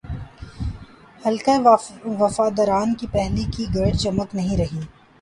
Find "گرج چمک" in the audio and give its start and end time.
3.75-4.29